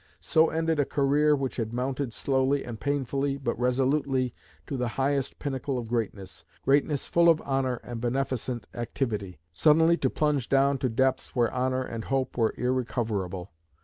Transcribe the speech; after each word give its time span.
So 0.19 0.49
ended 0.49 0.79
a 0.79 0.83
career 0.85 1.35
which 1.35 1.57
had 1.57 1.73
mounted 1.73 2.11
slowly 2.11 2.65
and 2.65 2.79
painfully, 2.79 3.37
but 3.37 3.53
resolutely, 3.59 4.33
to 4.65 4.75
the 4.75 4.87
highest 4.87 5.37
pinnacle 5.37 5.77
of 5.77 5.87
greatness 5.89 6.43
greatness 6.63 7.07
full 7.07 7.29
of 7.29 7.39
honour 7.41 7.75
and 7.83 8.01
beneficent 8.01 8.65
activity 8.73 9.37
suddenly 9.53 9.97
to 9.97 10.09
plunge 10.09 10.49
down 10.49 10.79
to 10.79 10.89
depths 10.89 11.35
where 11.35 11.53
honour 11.53 11.83
and 11.83 12.05
hope 12.05 12.35
were 12.35 12.55
irrecoverable. 12.57 13.51